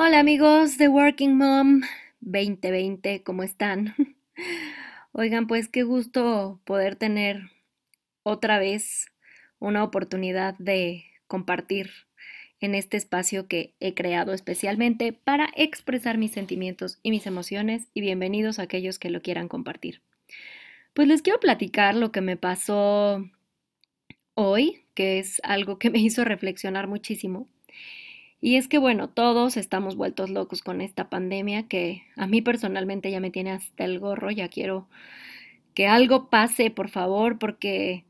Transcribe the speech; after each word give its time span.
Hola 0.00 0.20
amigos 0.20 0.78
de 0.78 0.86
Working 0.86 1.36
Mom 1.36 1.80
2020, 2.20 3.24
¿cómo 3.24 3.42
están? 3.42 3.96
Oigan, 5.12 5.48
pues 5.48 5.68
qué 5.68 5.82
gusto 5.82 6.60
poder 6.64 6.94
tener 6.94 7.50
otra 8.22 8.60
vez 8.60 9.06
una 9.58 9.82
oportunidad 9.82 10.54
de 10.58 11.02
compartir 11.26 11.90
en 12.60 12.76
este 12.76 12.96
espacio 12.96 13.48
que 13.48 13.74
he 13.80 13.94
creado 13.94 14.34
especialmente 14.34 15.12
para 15.12 15.50
expresar 15.56 16.16
mis 16.16 16.30
sentimientos 16.30 17.00
y 17.02 17.10
mis 17.10 17.26
emociones 17.26 17.88
y 17.92 18.00
bienvenidos 18.00 18.60
a 18.60 18.62
aquellos 18.62 19.00
que 19.00 19.10
lo 19.10 19.20
quieran 19.20 19.48
compartir. 19.48 20.00
Pues 20.94 21.08
les 21.08 21.22
quiero 21.22 21.40
platicar 21.40 21.96
lo 21.96 22.12
que 22.12 22.20
me 22.20 22.36
pasó 22.36 23.28
hoy, 24.34 24.84
que 24.94 25.18
es 25.18 25.40
algo 25.42 25.80
que 25.80 25.90
me 25.90 25.98
hizo 25.98 26.24
reflexionar 26.24 26.86
muchísimo. 26.86 27.48
Y 28.40 28.56
es 28.56 28.68
que, 28.68 28.78
bueno, 28.78 29.08
todos 29.08 29.56
estamos 29.56 29.96
vueltos 29.96 30.30
locos 30.30 30.62
con 30.62 30.80
esta 30.80 31.10
pandemia 31.10 31.66
que 31.66 32.02
a 32.16 32.26
mí 32.26 32.40
personalmente 32.40 33.10
ya 33.10 33.20
me 33.20 33.30
tiene 33.30 33.50
hasta 33.50 33.84
el 33.84 33.98
gorro, 33.98 34.30
ya 34.30 34.48
quiero 34.48 34.88
que 35.74 35.86
algo 35.86 36.28
pase, 36.30 36.70
por 36.70 36.88
favor, 36.88 37.38
porque 37.38 38.04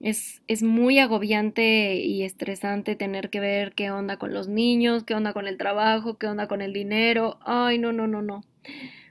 es, 0.00 0.42
es 0.48 0.62
muy 0.62 0.98
agobiante 0.98 1.96
y 1.96 2.22
estresante 2.22 2.96
tener 2.96 3.30
que 3.30 3.40
ver 3.40 3.72
qué 3.74 3.90
onda 3.90 4.16
con 4.16 4.32
los 4.32 4.48
niños, 4.48 5.04
qué 5.04 5.14
onda 5.14 5.32
con 5.32 5.46
el 5.46 5.58
trabajo, 5.58 6.18
qué 6.18 6.26
onda 6.26 6.48
con 6.48 6.62
el 6.62 6.72
dinero. 6.72 7.38
Ay, 7.44 7.78
no, 7.78 7.92
no, 7.92 8.06
no, 8.06 8.22
no. 8.22 8.42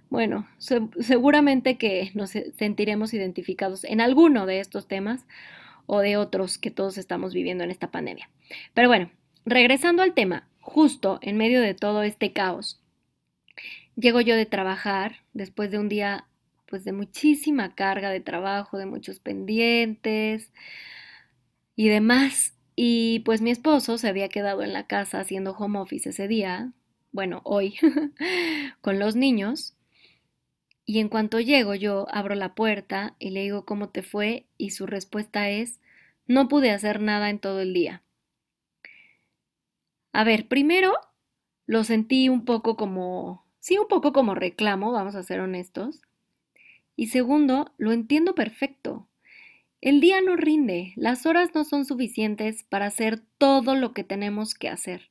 Bueno, 0.10 0.48
seguramente 0.58 1.78
que 1.78 2.12
nos 2.16 2.32
sentiremos 2.32 3.14
identificados 3.14 3.84
en 3.84 4.02
alguno 4.02 4.48
de 4.48 4.60
estos 4.60 4.88
temas 4.88 5.28
o 5.86 6.00
de 6.00 6.18
otros 6.18 6.58
que 6.58 6.72
todos 6.72 6.98
estamos 6.98 7.34
viviendo 7.34 7.64
en 7.64 7.70
esta 7.70 7.92
pandemia. 7.92 8.30
Pero 8.74 8.88
bueno, 8.88 9.12
regresando 9.46 10.02
al 10.02 10.16
tema, 10.16 10.49
justo 10.70 11.20
en 11.22 11.36
medio 11.36 11.62
de 11.62 11.74
todo 11.74 12.04
este 12.04 12.32
caos, 12.32 12.80
llego 13.96 14.22
yo 14.22 14.36
de 14.36 14.46
trabajar 14.46 15.18
después 15.34 15.72
de 15.72 15.80
un 15.80 15.90
día 15.90 16.26
pues 16.68 16.84
de 16.84 16.92
muchísima 16.94 17.74
carga 17.74 18.12
de 18.12 18.20
trabajo, 18.20 18.78
de 18.78 18.86
muchos 18.86 19.20
pendientes 19.20 20.52
y 21.76 21.90
demás. 21.90 22.54
Y 22.76 23.22
pues 23.22 23.42
mi 23.42 23.50
esposo 23.50 23.98
se 23.98 24.08
había 24.08 24.30
quedado 24.30 24.62
en 24.62 24.72
la 24.72 24.86
casa 24.86 25.20
haciendo 25.20 25.52
home 25.52 25.80
office 25.80 26.10
ese 26.10 26.28
día, 26.28 26.72
bueno, 27.12 27.42
hoy, 27.44 27.76
con 28.82 29.00
los 29.00 29.16
niños. 29.16 29.76
Y 30.86 31.00
en 31.00 31.10
cuanto 31.10 31.40
llego 31.40 31.74
yo 31.74 32.08
abro 32.12 32.36
la 32.36 32.54
puerta 32.54 33.16
y 33.18 33.32
le 33.32 33.42
digo 33.42 33.66
cómo 33.66 33.90
te 33.90 34.04
fue 34.04 34.46
y 34.58 34.70
su 34.70 34.86
respuesta 34.86 35.50
es, 35.50 35.80
no 36.28 36.48
pude 36.48 36.72
hacer 36.72 37.02
nada 37.02 37.32
en 37.32 37.40
todo 37.40 37.60
el 37.60 37.74
día. 37.74 38.04
A 40.12 40.24
ver, 40.24 40.48
primero 40.48 40.94
lo 41.66 41.84
sentí 41.84 42.30
un 42.30 42.46
poco 42.46 42.76
como, 42.76 43.46
sí, 43.60 43.78
un 43.78 43.88
poco 43.88 44.12
como 44.12 44.36
reclamo, 44.36 44.92
vamos 44.92 45.16
a 45.16 45.24
ser 45.24 45.40
honestos. 45.40 46.02
Y 46.96 47.08
segundo, 47.08 47.74
lo 47.78 47.92
entiendo 47.92 48.36
perfecto. 48.36 49.08
El 49.82 50.02
día 50.02 50.20
no 50.20 50.36
rinde, 50.36 50.94
las 50.98 51.26
horas 51.26 51.52
no 51.54 51.64
son 51.64 51.86
suficientes 51.86 52.64
para 52.64 52.88
hacer 52.88 53.22
todo 53.38 53.76
lo 53.76 53.94
que 53.94 54.04
tenemos 54.04 54.54
que 54.54 54.68
hacer. 54.68 55.10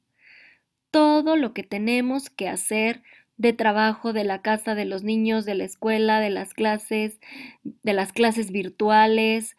Todo 0.90 1.36
lo 1.36 1.54
que 1.54 1.62
tenemos 1.62 2.28
que 2.28 2.48
hacer 2.48 3.02
de 3.38 3.52
trabajo, 3.52 4.12
de 4.12 4.24
la 4.24 4.42
casa, 4.42 4.74
de 4.74 4.84
los 4.84 5.04
niños, 5.04 5.46
de 5.46 5.54
la 5.54 5.64
escuela, 5.64 6.20
de 6.20 6.30
las 6.30 6.52
clases, 6.52 7.20
de 7.62 7.92
las 7.92 8.12
clases 8.12 8.50
virtuales, 8.50 9.56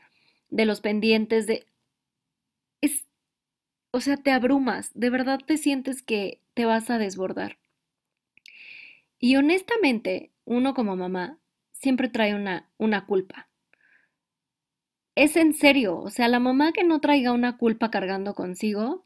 de 0.49 0.65
los 0.65 0.81
pendientes, 0.81 1.47
de 1.47 1.65
o 3.91 4.01
sea, 4.01 4.17
te 4.17 4.31
abrumas, 4.31 4.91
de 4.93 5.09
verdad 5.09 5.39
te 5.45 5.57
sientes 5.57 6.01
que 6.01 6.41
te 6.53 6.65
vas 6.65 6.89
a 6.89 6.97
desbordar. 6.97 7.57
Y 9.19 9.35
honestamente, 9.35 10.31
uno 10.45 10.73
como 10.73 10.95
mamá 10.95 11.37
siempre 11.71 12.09
trae 12.09 12.33
una, 12.35 12.69
una 12.77 13.05
culpa. 13.05 13.47
Es 15.15 15.35
en 15.35 15.53
serio, 15.53 15.99
o 15.99 16.09
sea, 16.09 16.27
la 16.27 16.39
mamá 16.39 16.71
que 16.71 16.83
no 16.83 16.99
traiga 16.99 17.31
una 17.31 17.57
culpa 17.57 17.91
cargando 17.91 18.33
consigo 18.33 19.03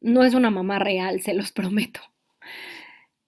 no 0.00 0.24
es 0.24 0.34
una 0.34 0.50
mamá 0.50 0.78
real, 0.78 1.20
se 1.22 1.34
los 1.34 1.52
prometo. 1.52 2.00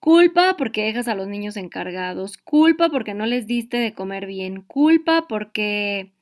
Culpa 0.01 0.57
porque 0.57 0.85
dejas 0.85 1.09
a 1.09 1.15
los 1.15 1.27
niños 1.27 1.57
encargados, 1.57 2.39
culpa 2.39 2.89
porque 2.91 3.13
no 3.15 3.27
les 3.27 3.47
diste 3.47 3.77
de 3.79 3.93
comer 3.93 4.27
bien, 4.27 4.63
culpa 4.63 5.27
porque 5.29 6.13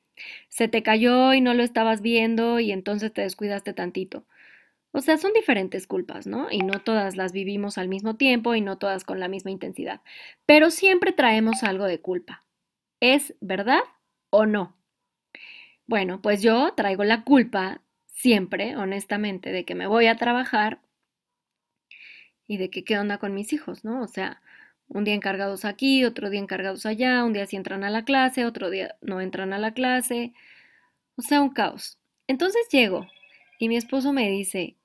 se 0.49 0.67
te 0.67 0.81
cayó 0.83 1.33
y 1.33 1.41
no 1.41 1.53
lo 1.53 1.63
estabas 1.63 2.01
viendo 2.01 2.59
y 2.59 2.71
entonces 2.71 3.13
te 3.13 3.21
descuidaste 3.21 3.73
tantito. 3.73 4.25
O 4.95 5.01
sea, 5.01 5.17
son 5.17 5.33
diferentes 5.33 5.87
culpas, 5.87 6.25
¿no? 6.25 6.49
Y 6.49 6.59
no 6.59 6.79
todas 6.79 7.17
las 7.17 7.33
vivimos 7.33 7.77
al 7.77 7.89
mismo 7.89 8.15
tiempo 8.15 8.55
y 8.55 8.61
no 8.61 8.77
todas 8.77 9.03
con 9.03 9.19
la 9.19 9.27
misma 9.27 9.51
intensidad. 9.51 9.99
Pero 10.45 10.71
siempre 10.71 11.11
traemos 11.11 11.63
algo 11.63 11.83
de 11.83 11.99
culpa. 11.99 12.45
¿Es 13.01 13.35
verdad 13.41 13.81
o 14.29 14.45
no? 14.45 14.73
Bueno, 15.85 16.21
pues 16.21 16.41
yo 16.41 16.73
traigo 16.77 17.03
la 17.03 17.25
culpa 17.25 17.81
siempre, 18.07 18.77
honestamente, 18.77 19.51
de 19.51 19.65
que 19.65 19.75
me 19.75 19.85
voy 19.85 20.07
a 20.07 20.15
trabajar 20.15 20.79
y 22.47 22.55
de 22.55 22.69
que 22.69 22.85
qué 22.85 22.97
onda 22.97 23.17
con 23.17 23.33
mis 23.33 23.51
hijos, 23.51 23.83
¿no? 23.83 24.01
O 24.01 24.07
sea, 24.07 24.41
un 24.87 25.03
día 25.03 25.13
encargados 25.13 25.65
aquí, 25.65 26.05
otro 26.05 26.29
día 26.29 26.39
encargados 26.39 26.85
allá, 26.85 27.25
un 27.25 27.33
día 27.33 27.45
sí 27.47 27.57
entran 27.57 27.83
a 27.83 27.89
la 27.89 28.05
clase, 28.05 28.45
otro 28.45 28.69
día 28.69 28.95
no 29.01 29.19
entran 29.19 29.51
a 29.51 29.59
la 29.59 29.73
clase. 29.73 30.31
O 31.17 31.21
sea, 31.21 31.41
un 31.41 31.49
caos. 31.49 31.99
Entonces 32.27 32.65
llego 32.71 33.07
y 33.59 33.67
mi 33.67 33.75
esposo 33.75 34.13
me 34.13 34.29
dice, 34.29 34.77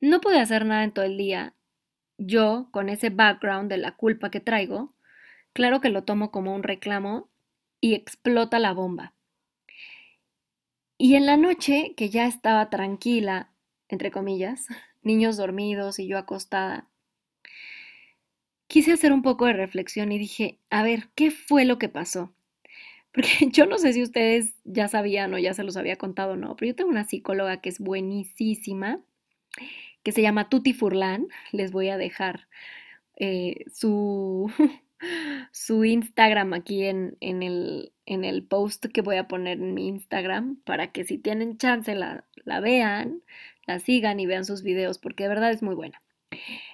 no 0.00 0.20
pude 0.20 0.40
hacer 0.40 0.66
nada 0.66 0.84
en 0.84 0.92
todo 0.92 1.04
el 1.04 1.16
día. 1.16 1.54
Yo, 2.18 2.68
con 2.70 2.88
ese 2.88 3.10
background 3.10 3.70
de 3.70 3.78
la 3.78 3.96
culpa 3.96 4.30
que 4.30 4.40
traigo, 4.40 4.94
claro 5.52 5.80
que 5.80 5.90
lo 5.90 6.04
tomo 6.04 6.30
como 6.30 6.54
un 6.54 6.62
reclamo 6.62 7.30
y 7.80 7.94
explota 7.94 8.58
la 8.58 8.72
bomba. 8.72 9.14
Y 10.96 11.16
en 11.16 11.26
la 11.26 11.36
noche, 11.36 11.94
que 11.96 12.08
ya 12.08 12.26
estaba 12.26 12.70
tranquila, 12.70 13.52
entre 13.88 14.10
comillas, 14.10 14.66
niños 15.02 15.36
dormidos 15.36 15.98
y 15.98 16.06
yo 16.06 16.18
acostada, 16.18 16.88
quise 18.68 18.92
hacer 18.92 19.12
un 19.12 19.22
poco 19.22 19.46
de 19.46 19.52
reflexión 19.52 20.12
y 20.12 20.18
dije, 20.18 20.60
a 20.70 20.82
ver, 20.82 21.10
¿qué 21.14 21.30
fue 21.30 21.64
lo 21.64 21.78
que 21.78 21.88
pasó? 21.88 22.34
Porque 23.12 23.48
yo 23.52 23.66
no 23.66 23.78
sé 23.78 23.92
si 23.92 24.02
ustedes 24.02 24.54
ya 24.64 24.88
sabían 24.88 25.34
o 25.34 25.38
ya 25.38 25.54
se 25.54 25.62
los 25.64 25.76
había 25.76 25.96
contado 25.96 26.36
no, 26.36 26.56
pero 26.56 26.70
yo 26.70 26.76
tengo 26.76 26.90
una 26.90 27.04
psicóloga 27.04 27.60
que 27.60 27.68
es 27.68 27.78
buenísima 27.78 29.04
que 30.02 30.12
se 30.12 30.22
llama 30.22 30.48
Tuti 30.48 30.72
Furlan. 30.72 31.28
Les 31.52 31.72
voy 31.72 31.88
a 31.88 31.96
dejar 31.96 32.48
eh, 33.16 33.64
su, 33.72 34.50
su 35.52 35.84
Instagram 35.84 36.52
aquí 36.52 36.84
en, 36.84 37.16
en, 37.20 37.42
el, 37.42 37.92
en, 38.06 38.24
el, 38.24 38.44
post 38.44 38.86
que 38.86 39.02
voy 39.02 39.16
a 39.16 39.28
poner 39.28 39.58
en 39.58 39.74
mi 39.74 39.88
Instagram 39.88 40.60
para 40.64 40.92
que 40.92 41.04
si 41.04 41.18
tienen 41.18 41.58
chance 41.58 41.94
la, 41.94 42.24
la 42.44 42.60
vean, 42.60 43.22
la 43.66 43.78
sigan 43.78 44.20
y 44.20 44.26
vean 44.26 44.44
sus 44.44 44.62
videos 44.62 44.98
porque 44.98 45.24
de 45.24 45.30
verdad 45.30 45.50
es 45.50 45.62
muy 45.62 45.74
buena. 45.74 46.02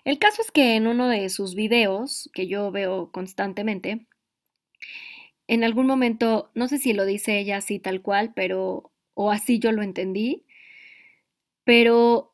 El 0.04 0.18
caso 0.18 0.42
es 0.42 0.50
que 0.50 0.76
en 0.76 0.86
uno 0.86 1.08
de 1.08 1.28
sus 1.28 1.54
videos, 1.54 2.30
que 2.32 2.47
yo 2.47 2.70
veo 2.70 3.10
constantemente, 3.12 4.06
en 5.47 5.64
algún 5.64 5.86
momento, 5.86 6.50
no 6.54 6.68
sé 6.68 6.78
si 6.78 6.92
lo 6.92 7.04
dice 7.04 7.38
ella 7.38 7.58
así 7.58 7.78
tal 7.78 8.02
cual, 8.02 8.32
pero, 8.34 8.92
o 9.14 9.30
así 9.30 9.58
yo 9.58 9.72
lo 9.72 9.82
entendí, 9.82 10.44
pero 11.64 12.29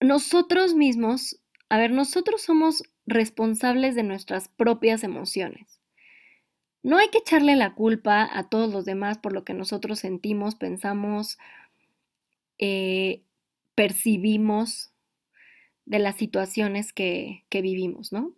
nosotros 0.00 0.74
mismos, 0.74 1.40
a 1.68 1.78
ver, 1.78 1.90
nosotros 1.90 2.42
somos 2.42 2.82
responsables 3.06 3.94
de 3.94 4.02
nuestras 4.02 4.48
propias 4.48 5.04
emociones. 5.04 5.80
No 6.82 6.96
hay 6.96 7.08
que 7.08 7.18
echarle 7.18 7.56
la 7.56 7.74
culpa 7.74 8.28
a 8.32 8.48
todos 8.48 8.72
los 8.72 8.86
demás 8.86 9.18
por 9.18 9.32
lo 9.32 9.44
que 9.44 9.52
nosotros 9.52 9.98
sentimos, 9.98 10.54
pensamos, 10.54 11.38
eh, 12.58 13.22
percibimos 13.74 14.92
de 15.84 15.98
las 15.98 16.16
situaciones 16.16 16.92
que, 16.92 17.44
que 17.50 17.60
vivimos, 17.60 18.12
¿no? 18.12 18.32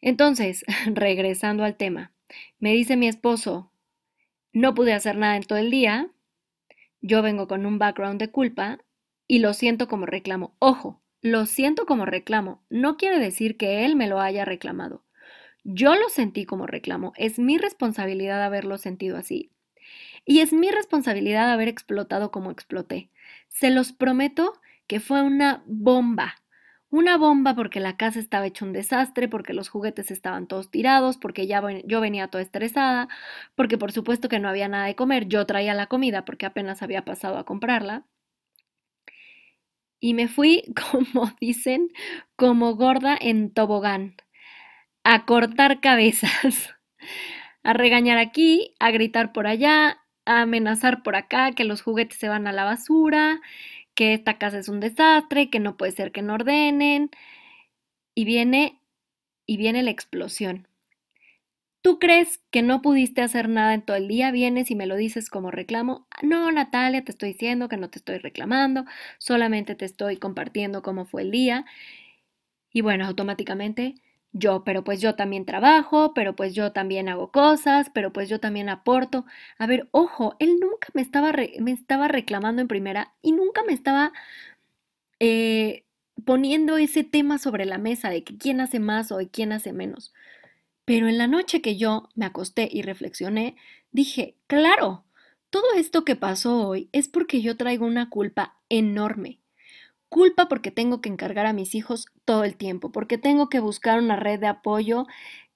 Entonces, 0.00 0.64
regresando 0.86 1.64
al 1.64 1.76
tema, 1.76 2.12
me 2.60 2.72
dice 2.72 2.96
mi 2.96 3.08
esposo, 3.08 3.72
no 4.52 4.74
pude 4.74 4.92
hacer 4.92 5.16
nada 5.16 5.36
en 5.36 5.42
todo 5.42 5.58
el 5.58 5.70
día, 5.70 6.10
yo 7.00 7.22
vengo 7.22 7.48
con 7.48 7.66
un 7.66 7.78
background 7.78 8.20
de 8.20 8.30
culpa 8.30 8.78
y 9.28 9.38
lo 9.38 9.52
siento 9.52 9.86
como 9.86 10.06
reclamo. 10.06 10.56
Ojo, 10.58 11.00
lo 11.20 11.46
siento 11.46 11.86
como 11.86 12.06
reclamo. 12.06 12.64
No 12.70 12.96
quiere 12.96 13.20
decir 13.20 13.56
que 13.56 13.84
él 13.84 13.94
me 13.94 14.08
lo 14.08 14.20
haya 14.20 14.44
reclamado. 14.44 15.04
Yo 15.62 15.94
lo 15.94 16.08
sentí 16.08 16.46
como 16.46 16.66
reclamo. 16.66 17.12
Es 17.16 17.38
mi 17.38 17.58
responsabilidad 17.58 18.42
haberlo 18.42 18.78
sentido 18.78 19.18
así. 19.18 19.52
Y 20.24 20.40
es 20.40 20.52
mi 20.52 20.70
responsabilidad 20.70 21.52
haber 21.52 21.68
explotado 21.68 22.30
como 22.30 22.50
exploté. 22.50 23.10
Se 23.48 23.70
los 23.70 23.92
prometo 23.92 24.54
que 24.86 24.98
fue 25.00 25.22
una 25.22 25.62
bomba. 25.66 26.36
Una 26.90 27.18
bomba 27.18 27.54
porque 27.54 27.80
la 27.80 27.98
casa 27.98 28.18
estaba 28.18 28.46
hecha 28.46 28.64
un 28.64 28.72
desastre, 28.72 29.28
porque 29.28 29.52
los 29.52 29.68
juguetes 29.68 30.10
estaban 30.10 30.46
todos 30.46 30.70
tirados, 30.70 31.18
porque 31.18 31.46
ya 31.46 31.62
yo 31.84 32.00
venía 32.00 32.28
toda 32.28 32.42
estresada, 32.42 33.08
porque 33.54 33.76
por 33.76 33.92
supuesto 33.92 34.30
que 34.30 34.38
no 34.38 34.48
había 34.48 34.68
nada 34.68 34.86
de 34.86 34.94
comer. 34.94 35.26
Yo 35.28 35.44
traía 35.44 35.74
la 35.74 35.86
comida 35.86 36.24
porque 36.24 36.46
apenas 36.46 36.82
había 36.82 37.04
pasado 37.04 37.36
a 37.36 37.44
comprarla. 37.44 38.06
Y 40.00 40.14
me 40.14 40.28
fui, 40.28 40.64
como 40.92 41.32
dicen, 41.40 41.88
como 42.36 42.74
gorda 42.76 43.16
en 43.20 43.52
tobogán, 43.52 44.16
a 45.04 45.24
cortar 45.26 45.80
cabezas, 45.80 46.74
a 47.62 47.72
regañar 47.72 48.18
aquí, 48.18 48.74
a 48.80 48.90
gritar 48.90 49.32
por 49.32 49.46
allá, 49.46 49.98
a 50.26 50.42
amenazar 50.42 51.02
por 51.02 51.16
acá, 51.16 51.52
que 51.52 51.64
los 51.64 51.82
juguetes 51.82 52.18
se 52.18 52.28
van 52.28 52.46
a 52.46 52.52
la 52.52 52.64
basura, 52.64 53.40
que 53.94 54.14
esta 54.14 54.38
casa 54.38 54.58
es 54.58 54.68
un 54.68 54.80
desastre, 54.80 55.50
que 55.50 55.60
no 55.60 55.76
puede 55.76 55.92
ser 55.92 56.12
que 56.12 56.22
no 56.22 56.34
ordenen. 56.34 57.10
Y 58.14 58.24
viene, 58.24 58.80
y 59.46 59.56
viene 59.56 59.82
la 59.82 59.90
explosión. 59.90 60.67
¿Tú 61.88 61.98
crees 61.98 62.42
que 62.50 62.60
no 62.60 62.82
pudiste 62.82 63.22
hacer 63.22 63.48
nada 63.48 63.72
en 63.72 63.80
todo 63.80 63.96
el 63.96 64.08
día? 64.08 64.30
Vienes 64.30 64.70
y 64.70 64.74
me 64.74 64.84
lo 64.84 64.94
dices 64.94 65.30
como 65.30 65.50
reclamo. 65.50 66.06
No, 66.20 66.52
Natalia, 66.52 67.02
te 67.02 67.12
estoy 67.12 67.30
diciendo 67.32 67.70
que 67.70 67.78
no 67.78 67.88
te 67.88 67.98
estoy 67.98 68.18
reclamando, 68.18 68.84
solamente 69.16 69.74
te 69.74 69.86
estoy 69.86 70.18
compartiendo 70.18 70.82
cómo 70.82 71.06
fue 71.06 71.22
el 71.22 71.30
día. 71.30 71.64
Y 72.74 72.82
bueno, 72.82 73.06
automáticamente 73.06 73.94
yo, 74.32 74.64
pero 74.64 74.84
pues 74.84 75.00
yo 75.00 75.14
también 75.14 75.46
trabajo, 75.46 76.12
pero 76.12 76.36
pues 76.36 76.54
yo 76.54 76.72
también 76.72 77.08
hago 77.08 77.32
cosas, 77.32 77.90
pero 77.94 78.12
pues 78.12 78.28
yo 78.28 78.38
también 78.38 78.68
aporto. 78.68 79.24
A 79.56 79.66
ver, 79.66 79.88
ojo, 79.90 80.36
él 80.40 80.58
nunca 80.60 80.88
me 80.92 81.00
estaba, 81.00 81.32
me 81.58 81.72
estaba 81.72 82.06
reclamando 82.08 82.60
en 82.60 82.68
primera 82.68 83.14
y 83.22 83.32
nunca 83.32 83.62
me 83.64 83.72
estaba 83.72 84.12
eh, 85.20 85.84
poniendo 86.24 86.76
ese 86.76 87.04
tema 87.04 87.38
sobre 87.38 87.64
la 87.64 87.78
mesa 87.78 88.10
de 88.10 88.24
que 88.24 88.36
quién 88.36 88.60
hace 88.60 88.80
más 88.80 89.10
o 89.12 89.16
de 89.18 89.28
quién 89.30 89.52
hace 89.52 89.72
menos. 89.72 90.12
Pero 90.88 91.06
en 91.06 91.18
la 91.18 91.26
noche 91.26 91.60
que 91.60 91.76
yo 91.76 92.08
me 92.14 92.24
acosté 92.24 92.66
y 92.72 92.80
reflexioné, 92.80 93.56
dije, 93.92 94.38
claro, 94.46 95.04
todo 95.50 95.74
esto 95.76 96.02
que 96.02 96.16
pasó 96.16 96.66
hoy 96.66 96.88
es 96.92 97.08
porque 97.08 97.42
yo 97.42 97.58
traigo 97.58 97.84
una 97.84 98.08
culpa 98.08 98.56
enorme. 98.70 99.38
Culpa 100.08 100.48
porque 100.48 100.70
tengo 100.70 101.02
que 101.02 101.10
encargar 101.10 101.44
a 101.44 101.52
mis 101.52 101.74
hijos 101.74 102.06
todo 102.24 102.42
el 102.42 102.56
tiempo, 102.56 102.90
porque 102.90 103.18
tengo 103.18 103.50
que 103.50 103.60
buscar 103.60 103.98
una 103.98 104.16
red 104.16 104.40
de 104.40 104.46
apoyo 104.46 105.06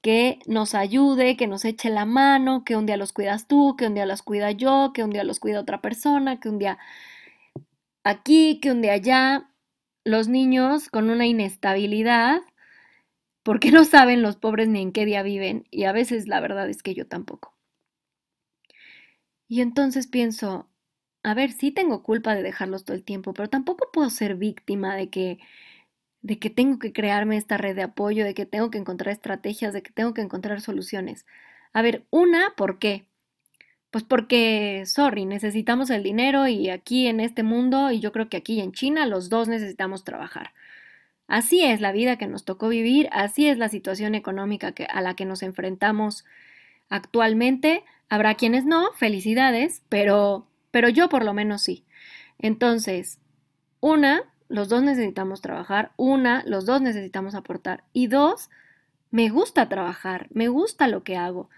que 0.03 0.39
nos 0.47 0.75
ayude, 0.75 1.39
que 1.39 1.47
nos 1.47 1.65
eche 1.65 1.89
la 1.89 2.05
mano, 2.05 2.63
que 2.63 2.77
un 2.77 2.85
día 2.85 2.99
los 2.99 3.15
cuidas 3.15 3.49
tú, 3.49 3.75
que 3.79 3.87
un 3.87 3.95
día 3.95 4.05
los 4.05 4.21
cuida 4.21 4.51
yo, 4.51 4.93
que 4.93 5.03
un 5.03 5.09
día 5.09 5.25
los 5.25 5.41
cuida 5.41 5.61
otra 5.61 5.81
persona, 5.81 6.41
que 6.41 6.51
un 6.51 6.59
día 6.59 6.77
aquí, 8.05 8.61
que 8.61 8.71
un 8.71 8.83
día 8.83 8.93
allá. 8.93 9.49
Los 10.05 10.29
niños 10.29 10.91
con 10.91 11.09
una 11.09 11.25
inestabilidad, 11.25 12.43
porque 13.43 13.71
no 13.73 13.85
saben 13.85 14.23
los 14.23 14.37
pobres 14.37 14.69
ni 14.69 14.83
en 14.83 14.93
qué 14.93 15.05
día 15.05 15.23
viven, 15.23 15.67
y 15.71 15.85
a 15.85 15.93
veces 15.93 16.29
la 16.29 16.41
verdad 16.41 16.69
es 16.71 16.83
que 16.83 16.95
yo 16.95 17.07
tampoco. 17.07 17.55
Y 19.49 19.61
entonces 19.61 20.07
pienso, 20.07 20.69
a 21.23 21.35
ver, 21.35 21.53
sí 21.53 21.71
tengo 21.73 22.03
culpa 22.03 22.35
de 22.35 22.43
dejarlos 22.43 22.85
todo 22.85 22.97
el 22.97 23.05
tiempo, 23.05 23.35
pero 23.35 23.49
tampoco 23.49 23.91
puedo 23.93 24.11
ser 24.11 24.37
víctima 24.37 24.97
de 24.97 25.11
que 25.11 25.39
de 26.23 26.39
que 26.39 26.51
tengo 26.51 26.79
que 26.79 26.93
crearme 26.93 27.37
esta 27.37 27.57
red 27.59 27.77
de 27.77 27.83
apoyo, 27.83 28.25
de 28.25 28.35
que 28.35 28.47
tengo 28.47 28.71
que 28.71 28.79
encontrar 28.79 29.13
estrategias, 29.13 29.73
de 29.75 29.83
que 29.83 29.93
tengo 29.93 30.15
que 30.15 30.23
encontrar 30.23 30.61
soluciones. 30.61 31.27
A 31.73 31.83
ver, 31.83 32.07
una, 32.11 32.55
¿por 32.57 32.79
qué? 32.79 33.05
Pues 33.91 34.05
porque, 34.05 34.85
sorry, 34.87 35.27
necesitamos 35.27 35.91
el 35.91 36.03
dinero 36.03 36.49
y 36.49 36.71
aquí 36.71 37.09
en 37.09 37.21
este 37.21 37.43
mundo, 37.43 37.93
y 37.93 38.01
yo 38.01 38.13
creo 38.13 38.29
que 38.29 38.39
aquí 38.39 38.61
en 38.61 38.73
China, 38.73 39.07
los 39.07 39.29
dos 39.31 39.49
necesitamos 39.49 40.05
trabajar. 40.05 40.53
Así 41.27 41.65
es 41.65 41.81
la 41.81 41.93
vida 41.93 42.17
que 42.17 42.27
nos 42.27 42.45
tocó 42.45 42.69
vivir, 42.69 43.09
así 43.13 43.49
es 43.49 43.59
la 43.59 43.69
situación 43.69 44.15
económica 44.15 44.75
a 44.93 45.01
la 45.01 45.15
que 45.15 45.25
nos 45.25 45.43
enfrentamos 45.43 46.25
actualmente. 46.89 47.85
Habrá 48.09 48.35
quienes 48.35 48.65
no, 48.67 48.93
felicidades, 48.93 49.83
pero 49.89 50.47
pero 50.73 50.89
yo 50.89 51.09
por 51.09 51.25
lo 51.25 51.33
menos 51.35 51.63
sí. 51.63 51.85
Entonces, 52.39 53.21
una, 53.79 54.25
los 54.49 54.69
dos 54.69 54.83
necesitamos 54.83 55.41
trabajar, 55.41 55.93
una, 55.97 56.43
los 56.45 56.67
dos 56.67 56.83
necesitamos 56.83 57.37
aportar 57.37 57.85
y 57.93 58.09
dos, 58.09 58.51
me 59.13 59.29
gusta 59.29 59.69
trabajar, 59.69 60.27
me 60.31 60.49
gusta 60.49 60.89
lo 60.89 61.05
que 61.05 61.17
hago, 61.17 61.49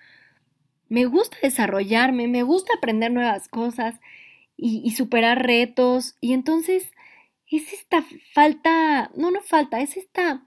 me 0.91 1.07
gusta 1.07 1.39
desarrollarme, 1.41 2.29
me 2.29 2.43
gusta 2.43 2.75
aprender 2.77 3.11
nuevas 3.13 3.49
cosas 3.49 3.99
y, 4.57 4.91
superar 4.93 5.45
retos 5.45 6.17
y 6.21 6.33
entonces 6.33 6.91
es 7.51 7.73
esta 7.73 8.05
falta, 8.35 9.11
no, 9.17 9.31
no 9.31 9.41
falta, 9.41 9.81
es 9.81 9.97
esta, 9.97 10.47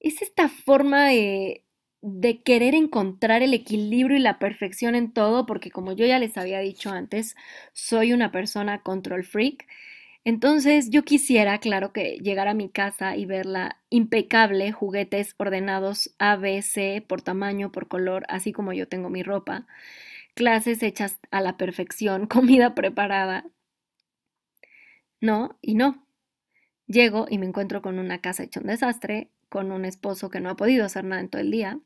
es 0.00 0.22
esta 0.22 0.48
forma 0.48 1.06
de, 1.08 1.64
de 2.02 2.42
querer 2.42 2.74
encontrar 2.74 3.42
el 3.42 3.54
equilibrio 3.54 4.16
y 4.16 4.20
la 4.20 4.38
perfección 4.38 4.94
en 4.94 5.12
todo, 5.12 5.46
porque 5.46 5.70
como 5.70 5.92
yo 5.92 6.06
ya 6.06 6.18
les 6.18 6.36
había 6.38 6.60
dicho 6.60 6.90
antes, 6.90 7.34
soy 7.72 8.12
una 8.12 8.30
persona 8.32 8.82
control 8.82 9.24
freak. 9.24 9.66
Entonces 10.24 10.90
yo 10.90 11.04
quisiera, 11.04 11.58
claro, 11.58 11.92
que 11.92 12.18
llegar 12.18 12.48
a 12.48 12.54
mi 12.54 12.68
casa 12.70 13.16
y 13.16 13.26
verla 13.26 13.80
impecable, 13.90 14.72
juguetes 14.72 15.34
ordenados 15.38 16.14
A, 16.18 16.36
B, 16.36 16.62
C, 16.62 17.04
por 17.08 17.22
tamaño, 17.22 17.72
por 17.72 17.88
color, 17.88 18.24
así 18.28 18.52
como 18.52 18.72
yo 18.74 18.88
tengo 18.88 19.10
mi 19.10 19.22
ropa, 19.24 19.66
clases 20.34 20.82
hechas 20.82 21.20
a 21.32 21.40
la 21.42 21.56
perfección, 21.58 22.26
comida 22.28 22.74
preparada. 22.74 23.46
No, 25.20 25.58
y 25.60 25.74
no. 25.74 26.06
Llego 26.86 27.26
y 27.28 27.38
me 27.38 27.46
encuentro 27.46 27.82
con 27.82 27.98
una 27.98 28.20
casa 28.20 28.44
hecha 28.44 28.60
un 28.60 28.66
desastre, 28.66 29.30
con 29.48 29.72
un 29.72 29.84
esposo 29.84 30.30
que 30.30 30.40
no 30.40 30.50
ha 30.50 30.56
podido 30.56 30.84
hacer 30.84 31.04
nada 31.04 31.20
en 31.20 31.28
todo 31.28 31.42
el 31.42 31.50
día, 31.50 31.80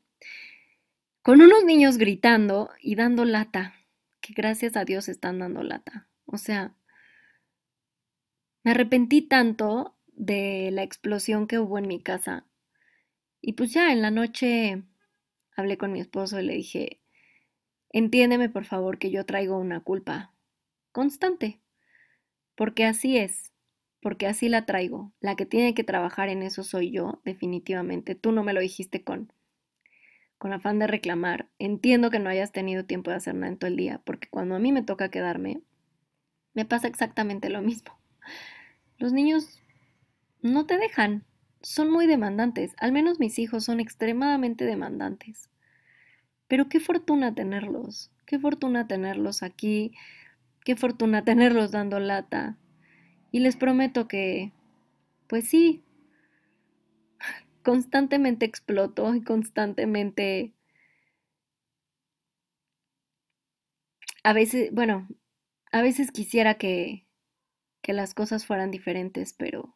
con 1.21 1.41
unos 1.41 1.63
niños 1.63 1.97
gritando 1.97 2.69
y 2.81 2.95
dando 2.95 3.25
lata, 3.25 3.73
que 4.21 4.33
gracias 4.33 4.75
a 4.75 4.85
Dios 4.85 5.07
están 5.09 5.39
dando 5.39 5.63
lata. 5.63 6.07
O 6.25 6.37
sea, 6.37 6.75
me 8.63 8.71
arrepentí 8.71 9.21
tanto 9.21 9.95
de 10.07 10.69
la 10.71 10.83
explosión 10.83 11.47
que 11.47 11.59
hubo 11.59 11.77
en 11.77 11.87
mi 11.87 12.01
casa. 12.01 12.45
Y 13.41 13.53
pues 13.53 13.73
ya 13.73 13.91
en 13.91 14.01
la 14.01 14.11
noche 14.11 14.83
hablé 15.55 15.77
con 15.77 15.91
mi 15.91 15.99
esposo 15.99 16.39
y 16.39 16.43
le 16.43 16.53
dije, 16.53 17.01
entiéndeme 17.89 18.49
por 18.49 18.65
favor 18.65 18.97
que 18.99 19.11
yo 19.11 19.25
traigo 19.25 19.57
una 19.57 19.81
culpa 19.81 20.33
constante, 20.91 21.61
porque 22.55 22.85
así 22.85 23.17
es 23.17 23.53
porque 24.03 24.27
así 24.27 24.49
la 24.49 24.65
traigo. 24.65 25.13
La 25.21 25.35
que 25.35 25.47
tiene 25.47 25.73
que 25.73 25.85
trabajar 25.85 26.29
en 26.29 26.43
eso 26.43 26.63
soy 26.63 26.91
yo, 26.91 27.21
definitivamente. 27.23 28.13
Tú 28.13 28.33
no 28.33 28.43
me 28.43 28.53
lo 28.53 28.59
dijiste 28.59 29.03
con, 29.03 29.31
con 30.37 30.51
afán 30.53 30.77
de 30.77 30.87
reclamar. 30.87 31.49
Entiendo 31.57 32.11
que 32.11 32.19
no 32.19 32.29
hayas 32.29 32.51
tenido 32.51 32.85
tiempo 32.85 33.09
de 33.09 33.15
hacer 33.15 33.33
nada 33.33 33.47
en 33.47 33.57
todo 33.57 33.69
el 33.69 33.77
día, 33.77 34.01
porque 34.05 34.27
cuando 34.29 34.55
a 34.55 34.59
mí 34.59 34.73
me 34.73 34.83
toca 34.83 35.09
quedarme, 35.09 35.61
me 36.53 36.65
pasa 36.65 36.87
exactamente 36.87 37.49
lo 37.49 37.61
mismo. 37.61 37.97
Los 38.97 39.13
niños 39.13 39.63
no 40.41 40.65
te 40.65 40.77
dejan, 40.77 41.25
son 41.61 41.89
muy 41.89 42.05
demandantes, 42.05 42.75
al 42.77 42.91
menos 42.91 43.19
mis 43.19 43.39
hijos 43.39 43.63
son 43.63 43.79
extremadamente 43.79 44.65
demandantes. 44.65 45.49
Pero 46.47 46.67
qué 46.67 46.81
fortuna 46.81 47.33
tenerlos, 47.33 48.11
qué 48.25 48.37
fortuna 48.37 48.85
tenerlos 48.85 49.43
aquí, 49.43 49.93
qué 50.65 50.75
fortuna 50.75 51.23
tenerlos 51.25 51.71
dando 51.71 51.99
lata, 51.99 52.57
y 53.31 53.39
les 53.41 53.57
prometo 53.57 54.07
que, 54.07 54.53
pues 55.27 55.47
sí, 55.49 55.83
constantemente 57.63 58.45
exploto 58.45 59.15
y 59.15 59.23
constantemente... 59.23 60.53
A 64.23 64.33
veces, 64.33 64.71
bueno, 64.73 65.07
a 65.71 65.81
veces 65.83 66.11
quisiera 66.11 66.55
que, 66.55 67.05
que 67.81 67.93
las 67.93 68.13
cosas 68.13 68.45
fueran 68.45 68.71
diferentes, 68.71 69.33
pero, 69.33 69.75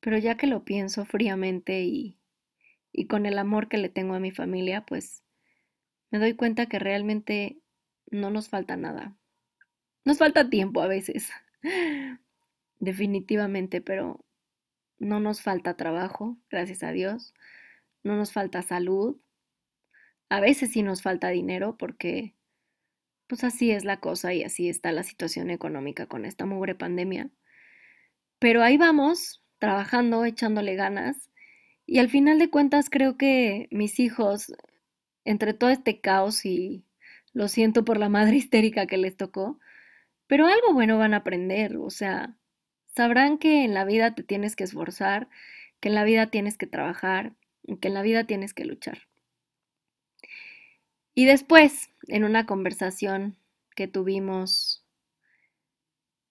pero 0.00 0.18
ya 0.18 0.36
que 0.36 0.46
lo 0.46 0.64
pienso 0.64 1.04
fríamente 1.06 1.82
y, 1.84 2.18
y 2.92 3.06
con 3.08 3.26
el 3.26 3.38
amor 3.38 3.68
que 3.68 3.78
le 3.78 3.90
tengo 3.90 4.14
a 4.14 4.20
mi 4.20 4.30
familia, 4.32 4.86
pues 4.86 5.24
me 6.10 6.20
doy 6.20 6.34
cuenta 6.34 6.66
que 6.66 6.80
realmente 6.80 7.60
no 8.10 8.30
nos 8.30 8.48
falta 8.50 8.76
nada. 8.76 9.18
Nos 10.04 10.18
falta 10.18 10.48
tiempo 10.48 10.80
a 10.80 10.88
veces. 10.88 11.30
Definitivamente, 12.78 13.80
pero 13.80 14.24
no 14.98 15.20
nos 15.20 15.42
falta 15.42 15.76
trabajo, 15.76 16.38
gracias 16.50 16.82
a 16.82 16.92
Dios. 16.92 17.34
No 18.02 18.16
nos 18.16 18.32
falta 18.32 18.62
salud. 18.62 19.20
A 20.28 20.40
veces 20.40 20.72
sí 20.72 20.82
nos 20.82 21.02
falta 21.02 21.28
dinero 21.28 21.76
porque 21.76 22.34
pues 23.26 23.44
así 23.44 23.70
es 23.70 23.84
la 23.84 24.00
cosa 24.00 24.34
y 24.34 24.42
así 24.42 24.68
está 24.68 24.90
la 24.90 25.04
situación 25.04 25.50
económica 25.50 26.06
con 26.06 26.24
esta 26.24 26.46
mugre 26.46 26.74
pandemia. 26.74 27.30
Pero 28.40 28.62
ahí 28.62 28.76
vamos, 28.76 29.44
trabajando, 29.58 30.24
echándole 30.24 30.74
ganas. 30.74 31.30
Y 31.86 31.98
al 31.98 32.08
final 32.08 32.38
de 32.38 32.50
cuentas 32.50 32.90
creo 32.90 33.16
que 33.16 33.68
mis 33.70 34.00
hijos, 34.00 34.52
entre 35.24 35.54
todo 35.54 35.70
este 35.70 36.00
caos 36.00 36.44
y 36.44 36.84
lo 37.32 37.46
siento 37.48 37.84
por 37.84 37.98
la 37.98 38.08
madre 38.08 38.36
histérica 38.36 38.86
que 38.86 38.96
les 38.96 39.16
tocó, 39.16 39.60
pero 40.30 40.46
algo 40.46 40.72
bueno 40.72 40.96
van 40.96 41.12
a 41.12 41.18
aprender, 41.18 41.76
o 41.76 41.90
sea, 41.90 42.36
sabrán 42.86 43.36
que 43.36 43.64
en 43.64 43.74
la 43.74 43.84
vida 43.84 44.14
te 44.14 44.22
tienes 44.22 44.54
que 44.54 44.62
esforzar, 44.62 45.28
que 45.80 45.88
en 45.88 45.96
la 45.96 46.04
vida 46.04 46.30
tienes 46.30 46.56
que 46.56 46.68
trabajar, 46.68 47.34
que 47.80 47.88
en 47.88 47.94
la 47.94 48.02
vida 48.02 48.22
tienes 48.22 48.54
que 48.54 48.64
luchar. 48.64 49.08
Y 51.16 51.24
después, 51.24 51.90
en 52.06 52.22
una 52.22 52.46
conversación 52.46 53.38
que 53.74 53.88
tuvimos 53.88 54.86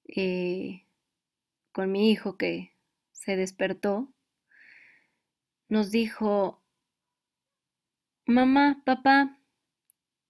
eh, 0.07 0.85
con 1.73 1.91
mi 1.91 2.09
hijo 2.09 2.37
que 2.37 2.71
se 3.11 3.35
despertó, 3.35 4.13
nos 5.67 5.91
dijo, 5.91 6.63
mamá, 8.25 8.81
papá, 8.85 9.41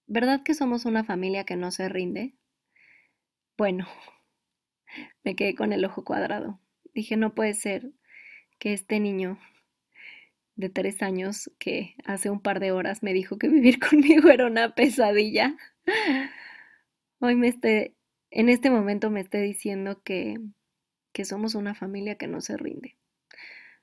¿verdad 0.08 0.42
que 0.42 0.54
somos 0.54 0.86
una 0.86 1.04
familia 1.04 1.44
que 1.44 1.54
no 1.54 1.70
se 1.70 1.88
rinde? 1.88 2.34
Bueno, 3.60 3.86
me 5.22 5.36
quedé 5.36 5.54
con 5.54 5.74
el 5.74 5.84
ojo 5.84 6.02
cuadrado. 6.02 6.58
Dije, 6.94 7.18
no 7.18 7.34
puede 7.34 7.52
ser 7.52 7.92
que 8.58 8.72
este 8.72 9.00
niño 9.00 9.36
de 10.56 10.70
tres 10.70 11.02
años 11.02 11.50
que 11.58 11.94
hace 12.06 12.30
un 12.30 12.40
par 12.40 12.58
de 12.58 12.72
horas 12.72 13.02
me 13.02 13.12
dijo 13.12 13.36
que 13.36 13.50
vivir 13.50 13.78
conmigo 13.90 14.30
era 14.30 14.46
una 14.46 14.74
pesadilla, 14.74 15.58
hoy 17.18 17.34
me 17.34 17.48
esté, 17.48 17.94
en 18.30 18.48
este 18.48 18.70
momento 18.70 19.10
me 19.10 19.20
esté 19.20 19.42
diciendo 19.42 20.00
que, 20.02 20.40
que 21.12 21.26
somos 21.26 21.54
una 21.54 21.74
familia 21.74 22.14
que 22.14 22.28
no 22.28 22.40
se 22.40 22.56
rinde. 22.56 22.96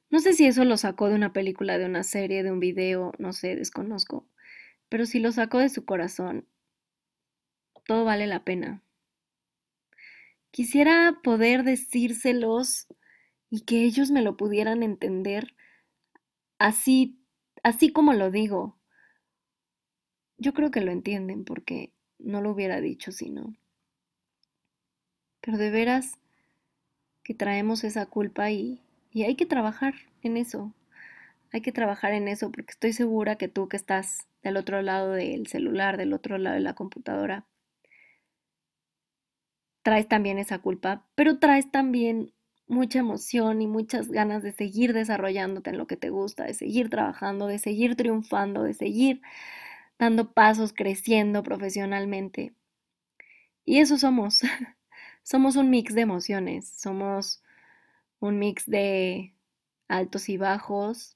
No 0.10 0.22
sé 0.22 0.34
si 0.34 0.48
eso 0.48 0.66
lo 0.66 0.78
sacó 0.78 1.08
de 1.08 1.14
una 1.14 1.34
película, 1.34 1.78
de 1.78 1.86
una 1.86 2.02
serie, 2.02 2.42
de 2.42 2.52
un 2.52 2.60
video, 2.60 3.12
no 3.20 3.32
sé, 3.32 3.56
desconozco. 3.56 4.28
Pero 4.90 5.06
si 5.06 5.20
lo 5.20 5.32
sacó 5.32 5.60
de 5.60 5.70
su 5.70 5.86
corazón, 5.86 6.48
todo 7.86 8.06
vale 8.06 8.26
la 8.26 8.44
pena. 8.44 8.82
Quisiera 10.52 11.20
poder 11.24 11.64
decírselos 11.64 12.88
y 13.50 13.62
que 13.62 13.84
ellos 13.84 14.12
me 14.12 14.22
lo 14.22 14.38
pudieran 14.38 14.84
entender 14.84 15.56
así, 16.60 17.20
así 17.64 17.92
como 17.92 18.14
lo 18.14 18.32
digo. 18.32 18.78
Yo 20.38 20.54
creo 20.54 20.72
que 20.72 20.82
lo 20.82 20.92
entienden 20.92 21.44
porque 21.46 21.94
no 22.20 22.42
lo 22.42 22.52
hubiera 22.52 22.82
dicho 22.82 23.12
si 23.12 23.30
no. 23.30 23.56
Pero 25.42 25.58
de 25.58 25.72
veras 25.72 26.14
que 27.24 27.34
traemos 27.34 27.84
esa 27.84 28.06
culpa 28.06 28.52
y, 28.52 28.82
y 29.12 29.24
hay 29.24 29.36
que 29.36 29.46
trabajar 29.46 29.96
en 30.22 30.38
eso. 30.38 30.74
Hay 31.52 31.62
que 31.62 31.72
trabajar 31.72 32.14
en 32.14 32.28
eso 32.28 32.52
porque 32.52 32.72
estoy 32.72 32.94
segura 32.94 33.38
que 33.38 33.48
tú 33.48 33.70
que 33.70 33.78
estás 33.78 34.28
del 34.44 34.58
otro 34.58 34.82
lado 34.82 35.12
del 35.12 35.48
celular, 35.48 35.98
del 35.98 36.14
otro 36.14 36.38
lado 36.38 36.56
de 36.56 36.62
la 36.62 36.74
computadora, 36.74 37.46
traes 39.88 40.10
también 40.10 40.38
esa 40.38 40.60
culpa, 40.60 41.06
pero 41.16 41.40
traes 41.40 41.72
también 41.72 42.34
mucha 42.68 43.00
emoción 43.00 43.62
y 43.62 43.68
muchas 43.68 44.10
ganas 44.10 44.44
de 44.44 44.52
seguir 44.52 44.92
desarrollándote 44.92 45.70
en 45.70 45.78
lo 45.78 45.88
que 45.88 45.96
te 45.96 46.10
gusta, 46.10 46.44
de 46.44 46.54
seguir 46.54 46.90
trabajando, 46.90 47.48
de 47.48 47.58
seguir 47.58 47.96
triunfando, 47.96 48.64
de 48.64 48.74
seguir 48.74 49.22
dando 49.98 50.34
pasos, 50.34 50.74
creciendo 50.74 51.42
profesionalmente. 51.42 52.54
Y 53.64 53.80
eso 53.80 53.98
somos. 53.98 54.42
somos 55.24 55.56
un 55.56 55.70
mix 55.70 55.96
de 55.96 56.02
emociones, 56.02 56.68
somos 56.68 57.42
un 58.20 58.40
mix 58.40 58.70
de 58.70 59.34
altos 59.88 60.28
y 60.28 60.36
bajos, 60.36 61.16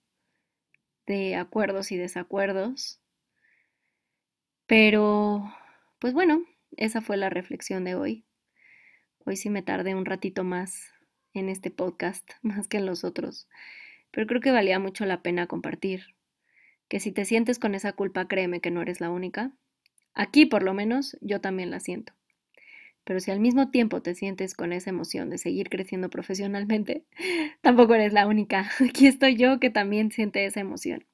de 1.07 1.35
acuerdos 1.35 1.91
y 1.91 1.97
desacuerdos. 1.97 3.01
Pero, 4.65 5.53
pues 5.99 6.13
bueno, 6.13 6.45
esa 6.77 7.01
fue 7.01 7.17
la 7.17 7.29
reflexión 7.29 7.83
de 7.83 7.95
hoy. 7.95 8.25
Hoy 9.23 9.35
sí 9.35 9.51
me 9.51 9.61
tardé 9.61 9.93
un 9.93 10.05
ratito 10.05 10.43
más 10.43 10.93
en 11.33 11.47
este 11.47 11.69
podcast, 11.69 12.27
más 12.41 12.67
que 12.67 12.77
en 12.77 12.85
los 12.85 13.03
otros, 13.03 13.47
pero 14.09 14.27
creo 14.27 14.41
que 14.41 14.51
valía 14.51 14.79
mucho 14.79 15.05
la 15.05 15.21
pena 15.21 15.47
compartir. 15.47 16.15
Que 16.87 16.99
si 16.99 17.11
te 17.11 17.23
sientes 17.23 17.59
con 17.59 17.75
esa 17.75 17.93
culpa, 17.93 18.27
créeme 18.27 18.59
que 18.59 18.71
no 18.71 18.81
eres 18.81 18.99
la 18.99 19.09
única. 19.09 19.51
Aquí, 20.13 20.45
por 20.45 20.63
lo 20.63 20.73
menos, 20.73 21.17
yo 21.21 21.39
también 21.39 21.71
la 21.71 21.79
siento. 21.79 22.13
Pero 23.03 23.19
si 23.19 23.31
al 23.31 23.39
mismo 23.39 23.69
tiempo 23.69 24.01
te 24.01 24.13
sientes 24.13 24.53
con 24.55 24.73
esa 24.73 24.89
emoción 24.89 25.29
de 25.29 25.37
seguir 25.37 25.69
creciendo 25.69 26.09
profesionalmente, 26.09 27.05
tampoco 27.61 27.95
eres 27.95 28.13
la 28.13 28.27
única. 28.27 28.69
Aquí 28.79 29.07
estoy 29.07 29.35
yo 29.35 29.59
que 29.59 29.69
también 29.69 30.11
siente 30.11 30.45
esa 30.45 30.59
emoción. 30.59 31.05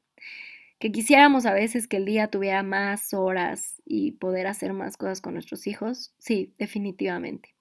Que 0.80 0.92
quisiéramos 0.92 1.46
a 1.46 1.54
veces 1.54 1.88
que 1.88 1.98
el 1.98 2.06
día 2.06 2.30
tuviera 2.30 2.64
más 2.64 3.14
horas 3.14 3.82
y 3.86 4.14
poder 4.14 4.48
hacer 4.48 4.74
más 4.74 4.96
cosas 4.96 5.22
con 5.22 5.34
nuestros 5.34 5.68
hijos, 5.68 6.14
sí, 6.20 6.54
definitivamente. 6.58 7.57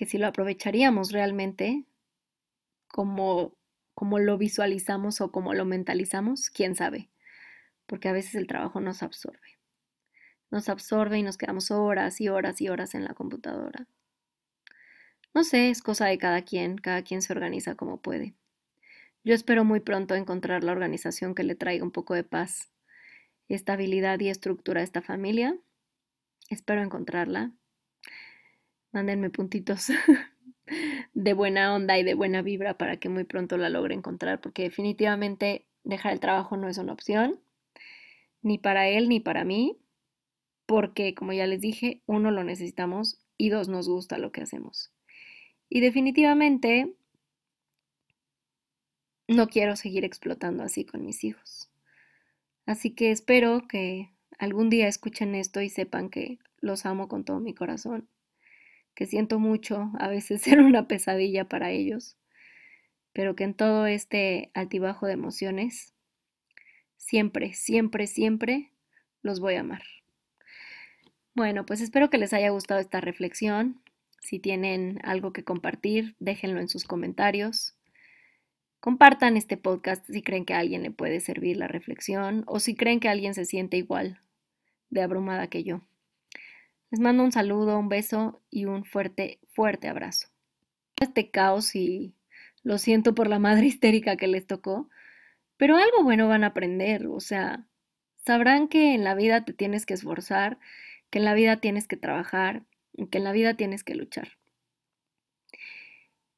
Que 0.00 0.06
si 0.06 0.16
lo 0.16 0.26
aprovecharíamos 0.26 1.12
realmente 1.12 1.84
como, 2.88 3.52
como 3.92 4.18
lo 4.18 4.38
visualizamos 4.38 5.20
o 5.20 5.30
como 5.30 5.52
lo 5.52 5.66
mentalizamos, 5.66 6.48
quién 6.48 6.74
sabe, 6.74 7.10
porque 7.84 8.08
a 8.08 8.12
veces 8.12 8.34
el 8.34 8.46
trabajo 8.46 8.80
nos 8.80 9.02
absorbe 9.02 9.60
nos 10.50 10.68
absorbe 10.68 11.18
y 11.18 11.22
nos 11.22 11.38
quedamos 11.38 11.70
horas 11.70 12.20
y 12.20 12.28
horas 12.28 12.60
y 12.60 12.68
horas 12.68 12.94
en 12.94 13.04
la 13.04 13.14
computadora. 13.14 13.86
No 15.32 15.44
sé, 15.44 15.70
es 15.70 15.80
cosa 15.80 16.06
de 16.06 16.18
cada 16.18 16.42
quien, 16.42 16.76
cada 16.76 17.02
quien 17.02 17.22
se 17.22 17.32
organiza 17.32 17.76
como 17.76 18.00
puede. 18.00 18.34
Yo 19.22 19.34
espero 19.34 19.64
muy 19.64 19.80
pronto 19.80 20.14
encontrar 20.14 20.64
la 20.64 20.72
organización 20.72 21.34
que 21.34 21.44
le 21.44 21.54
traiga 21.54 21.84
un 21.84 21.92
poco 21.92 22.14
de 22.14 22.24
paz, 22.24 22.72
estabilidad 23.48 24.18
y 24.18 24.28
estructura 24.28 24.80
a 24.80 24.84
esta 24.84 25.02
familia. 25.02 25.56
Espero 26.48 26.82
encontrarla. 26.82 27.52
Mándenme 28.92 29.30
puntitos 29.30 29.88
de 31.14 31.32
buena 31.32 31.74
onda 31.74 31.98
y 31.98 32.02
de 32.02 32.14
buena 32.14 32.42
vibra 32.42 32.76
para 32.76 32.98
que 32.98 33.08
muy 33.08 33.24
pronto 33.24 33.56
la 33.56 33.70
logre 33.70 33.94
encontrar, 33.94 34.40
porque 34.40 34.62
definitivamente 34.62 35.66
dejar 35.84 36.12
el 36.12 36.20
trabajo 36.20 36.56
no 36.56 36.68
es 36.68 36.78
una 36.78 36.92
opción, 36.92 37.40
ni 38.42 38.58
para 38.58 38.88
él 38.88 39.08
ni 39.08 39.20
para 39.20 39.44
mí 39.44 39.78
porque, 40.70 41.16
como 41.16 41.32
ya 41.32 41.48
les 41.48 41.60
dije, 41.60 42.00
uno 42.06 42.30
lo 42.30 42.44
necesitamos 42.44 43.18
y 43.36 43.48
dos 43.48 43.66
nos 43.66 43.88
gusta 43.88 44.18
lo 44.18 44.30
que 44.30 44.42
hacemos. 44.42 44.92
Y 45.68 45.80
definitivamente 45.80 46.94
no 49.26 49.48
quiero 49.48 49.74
seguir 49.74 50.04
explotando 50.04 50.62
así 50.62 50.84
con 50.84 51.04
mis 51.04 51.24
hijos. 51.24 51.72
Así 52.66 52.92
que 52.92 53.10
espero 53.10 53.66
que 53.66 54.10
algún 54.38 54.70
día 54.70 54.86
escuchen 54.86 55.34
esto 55.34 55.60
y 55.60 55.70
sepan 55.70 56.08
que 56.08 56.38
los 56.60 56.86
amo 56.86 57.08
con 57.08 57.24
todo 57.24 57.40
mi 57.40 57.52
corazón, 57.52 58.08
que 59.00 59.06
siento 59.06 59.38
mucho 59.38 59.90
a 59.98 60.08
veces 60.08 60.42
ser 60.42 60.60
una 60.60 60.86
pesadilla 60.86 61.48
para 61.48 61.70
ellos, 61.70 62.18
pero 63.14 63.34
que 63.34 63.44
en 63.44 63.54
todo 63.54 63.86
este 63.86 64.50
altibajo 64.52 65.06
de 65.06 65.14
emociones, 65.14 65.94
siempre, 66.98 67.54
siempre, 67.54 68.06
siempre 68.06 68.72
los 69.22 69.40
voy 69.40 69.54
a 69.54 69.60
amar. 69.60 69.84
Bueno, 71.34 71.64
pues 71.64 71.80
espero 71.80 72.10
que 72.10 72.18
les 72.18 72.34
haya 72.34 72.50
gustado 72.50 72.78
esta 72.78 73.00
reflexión. 73.00 73.80
Si 74.20 74.38
tienen 74.38 75.00
algo 75.02 75.32
que 75.32 75.44
compartir, 75.44 76.14
déjenlo 76.18 76.60
en 76.60 76.68
sus 76.68 76.84
comentarios. 76.84 77.78
Compartan 78.80 79.38
este 79.38 79.56
podcast 79.56 80.04
si 80.10 80.20
creen 80.20 80.44
que 80.44 80.52
a 80.52 80.58
alguien 80.58 80.82
le 80.82 80.90
puede 80.90 81.20
servir 81.20 81.56
la 81.56 81.68
reflexión 81.68 82.44
o 82.46 82.60
si 82.60 82.74
creen 82.74 83.00
que 83.00 83.08
alguien 83.08 83.32
se 83.32 83.46
siente 83.46 83.78
igual 83.78 84.20
de 84.90 85.00
abrumada 85.00 85.46
que 85.46 85.64
yo. 85.64 85.80
Les 86.90 87.00
mando 87.00 87.22
un 87.22 87.32
saludo, 87.32 87.78
un 87.78 87.88
beso 87.88 88.42
y 88.50 88.64
un 88.64 88.84
fuerte, 88.84 89.38
fuerte 89.52 89.88
abrazo. 89.88 90.28
Este 91.00 91.30
caos 91.30 91.74
y 91.76 92.14
lo 92.62 92.78
siento 92.78 93.14
por 93.14 93.28
la 93.28 93.38
madre 93.38 93.66
histérica 93.66 94.16
que 94.16 94.26
les 94.26 94.46
tocó, 94.46 94.88
pero 95.56 95.76
algo 95.76 96.02
bueno 96.02 96.28
van 96.28 96.44
a 96.44 96.48
aprender, 96.48 97.06
o 97.06 97.20
sea, 97.20 97.66
sabrán 98.16 98.68
que 98.68 98.94
en 98.94 99.04
la 99.04 99.14
vida 99.14 99.44
te 99.44 99.52
tienes 99.52 99.86
que 99.86 99.94
esforzar 99.94 100.58
que 101.10 101.18
en 101.18 101.24
la 101.24 101.34
vida 101.34 101.60
tienes 101.60 101.86
que 101.86 101.96
trabajar, 101.96 102.62
que 103.10 103.18
en 103.18 103.24
la 103.24 103.32
vida 103.32 103.54
tienes 103.54 103.84
que 103.84 103.94
luchar. 103.94 104.38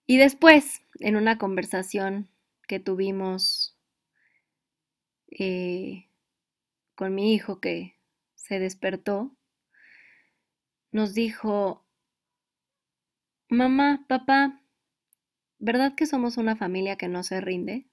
Y 0.07 0.17
después, 0.17 0.83
en 0.99 1.17
una 1.17 1.39
conversación 1.39 2.29
que 2.67 2.81
tuvimos 2.81 3.77
eh, 5.31 6.09
con 6.95 7.15
mi 7.15 7.35
hijo 7.35 7.61
que 7.61 7.97
se 8.35 8.59
despertó, 8.59 9.33
nos 10.93 11.15
dijo, 11.15 11.85
mamá, 13.49 14.05
papá, 14.09 14.63
¿verdad 15.59 15.95
que 15.95 16.07
somos 16.07 16.37
una 16.37 16.55
familia 16.55 16.97
que 16.97 17.09
no 17.09 17.23
se 17.23 17.41
rinde? 17.41 17.89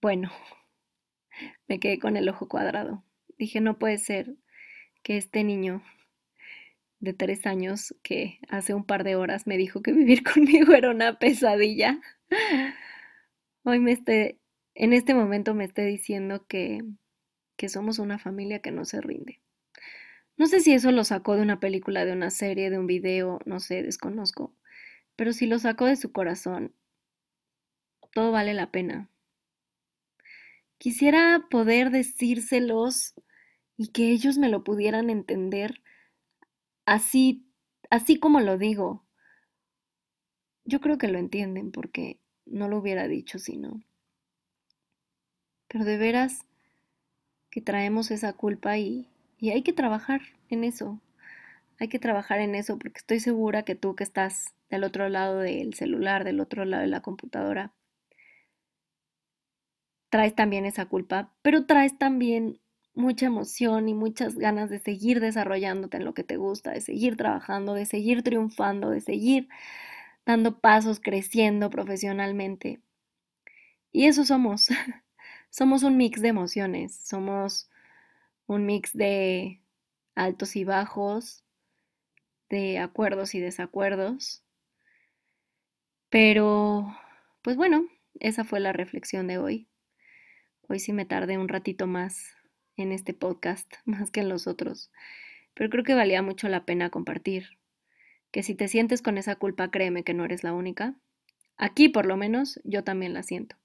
Bueno, 0.00 0.32
me 1.68 1.78
quedé 1.78 1.98
con 1.98 2.16
el 2.16 2.28
ojo 2.28 2.48
cuadrado. 2.48 3.04
Dije, 3.38 3.60
no 3.60 3.78
puede 3.78 3.98
ser 3.98 4.36
que 5.02 5.18
este 5.18 5.44
niño 5.44 5.82
de 7.00 7.12
tres 7.12 7.46
años 7.46 7.94
que 8.02 8.38
hace 8.48 8.74
un 8.74 8.84
par 8.84 9.04
de 9.04 9.16
horas 9.16 9.46
me 9.46 9.58
dijo 9.58 9.82
que 9.82 9.92
vivir 9.92 10.22
conmigo 10.34 10.72
era 10.72 10.90
una 10.90 11.18
pesadilla, 11.18 12.00
hoy 13.64 13.78
me 13.78 13.92
esté, 13.92 14.38
en 14.74 14.92
este 14.92 15.14
momento 15.14 15.54
me 15.54 15.64
esté 15.64 15.84
diciendo 15.84 16.46
que, 16.46 16.82
que 17.56 17.68
somos 17.68 17.98
una 17.98 18.18
familia 18.18 18.60
que 18.60 18.70
no 18.70 18.84
se 18.84 19.00
rinde. 19.00 19.43
No 20.36 20.46
sé 20.46 20.60
si 20.60 20.72
eso 20.72 20.90
lo 20.90 21.04
sacó 21.04 21.36
de 21.36 21.42
una 21.42 21.60
película, 21.60 22.04
de 22.04 22.12
una 22.12 22.30
serie, 22.30 22.70
de 22.70 22.78
un 22.78 22.86
video, 22.86 23.38
no 23.46 23.60
sé, 23.60 23.82
desconozco, 23.82 24.52
pero 25.16 25.32
si 25.32 25.46
lo 25.46 25.58
sacó 25.58 25.86
de 25.86 25.96
su 25.96 26.12
corazón, 26.12 26.74
todo 28.12 28.32
vale 28.32 28.54
la 28.54 28.70
pena. 28.70 29.08
Quisiera 30.78 31.46
poder 31.50 31.90
decírselos 31.90 33.14
y 33.76 33.88
que 33.88 34.10
ellos 34.10 34.38
me 34.38 34.48
lo 34.48 34.64
pudieran 34.64 35.10
entender 35.10 35.82
así, 36.86 37.46
así 37.90 38.18
como 38.18 38.40
lo 38.40 38.58
digo. 38.58 39.04
yo 40.64 40.80
creo 40.80 40.98
que 40.98 41.08
lo 41.08 41.18
entienden 41.18 41.70
porque 41.72 42.18
no 42.46 42.68
lo 42.68 42.78
hubiera 42.78 43.06
dicho 43.06 43.38
si 43.38 43.56
no. 43.56 43.82
Pero 45.68 45.84
de 45.84 45.98
veras 45.98 46.40
que 47.50 47.60
traemos 47.60 48.10
esa 48.10 48.32
culpa 48.32 48.78
y, 48.78 49.08
y 49.44 49.50
hay 49.50 49.60
que 49.62 49.74
trabajar 49.74 50.22
en 50.48 50.64
eso. 50.64 51.02
Hay 51.78 51.88
que 51.88 51.98
trabajar 51.98 52.40
en 52.40 52.54
eso 52.54 52.78
porque 52.78 52.96
estoy 52.98 53.20
segura 53.20 53.62
que 53.62 53.74
tú 53.74 53.94
que 53.94 54.02
estás 54.02 54.54
del 54.70 54.84
otro 54.84 55.10
lado 55.10 55.38
del 55.38 55.74
celular, 55.74 56.24
del 56.24 56.40
otro 56.40 56.64
lado 56.64 56.80
de 56.80 56.88
la 56.88 57.02
computadora, 57.02 57.74
traes 60.08 60.34
también 60.34 60.64
esa 60.64 60.86
culpa, 60.86 61.34
pero 61.42 61.66
traes 61.66 61.98
también 61.98 62.58
mucha 62.94 63.26
emoción 63.26 63.86
y 63.86 63.92
muchas 63.92 64.36
ganas 64.36 64.70
de 64.70 64.78
seguir 64.78 65.20
desarrollándote 65.20 65.98
en 65.98 66.06
lo 66.06 66.14
que 66.14 66.24
te 66.24 66.38
gusta, 66.38 66.70
de 66.70 66.80
seguir 66.80 67.18
trabajando, 67.18 67.74
de 67.74 67.84
seguir 67.84 68.22
triunfando, 68.22 68.88
de 68.88 69.02
seguir 69.02 69.50
dando 70.24 70.58
pasos, 70.58 71.00
creciendo 71.00 71.68
profesionalmente. 71.68 72.80
Y 73.92 74.06
eso 74.06 74.24
somos. 74.24 74.68
somos 75.50 75.82
un 75.82 75.98
mix 75.98 76.22
de 76.22 76.28
emociones, 76.28 76.96
somos 76.96 77.68
un 78.46 78.66
mix 78.66 78.96
de 78.96 79.60
altos 80.14 80.56
y 80.56 80.64
bajos, 80.64 81.44
de 82.48 82.78
acuerdos 82.78 83.34
y 83.34 83.40
desacuerdos. 83.40 84.42
Pero, 86.10 86.94
pues 87.42 87.56
bueno, 87.56 87.86
esa 88.20 88.44
fue 88.44 88.60
la 88.60 88.72
reflexión 88.72 89.26
de 89.26 89.38
hoy. 89.38 89.68
Hoy 90.68 90.78
sí 90.78 90.92
me 90.92 91.04
tardé 91.04 91.38
un 91.38 91.48
ratito 91.48 91.86
más 91.86 92.36
en 92.76 92.92
este 92.92 93.14
podcast, 93.14 93.72
más 93.84 94.10
que 94.10 94.20
en 94.20 94.28
los 94.28 94.46
otros, 94.46 94.90
pero 95.54 95.70
creo 95.70 95.84
que 95.84 95.94
valía 95.94 96.22
mucho 96.22 96.48
la 96.48 96.64
pena 96.64 96.90
compartir. 96.90 97.58
Que 98.30 98.42
si 98.42 98.54
te 98.54 98.68
sientes 98.68 99.02
con 99.02 99.16
esa 99.18 99.36
culpa, 99.36 99.70
créeme 99.70 100.02
que 100.02 100.14
no 100.14 100.24
eres 100.24 100.42
la 100.42 100.52
única. 100.52 100.96
Aquí, 101.56 101.88
por 101.88 102.04
lo 102.04 102.16
menos, 102.16 102.60
yo 102.64 102.82
también 102.82 103.14
la 103.14 103.22
siento. 103.22 103.56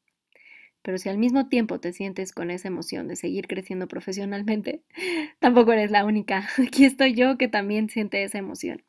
Pero 0.81 0.97
si 0.97 1.09
al 1.09 1.17
mismo 1.17 1.49
tiempo 1.49 1.79
te 1.79 1.93
sientes 1.93 2.31
con 2.31 2.51
esa 2.51 2.67
emoción 2.67 3.07
de 3.07 3.15
seguir 3.15 3.47
creciendo 3.47 3.87
profesionalmente, 3.87 4.83
tampoco 5.39 5.73
eres 5.73 5.91
la 5.91 6.05
única. 6.05 6.47
Aquí 6.57 6.85
estoy 6.85 7.13
yo 7.13 7.37
que 7.37 7.47
también 7.47 7.89
siente 7.89 8.23
esa 8.23 8.37
emoción. 8.37 8.83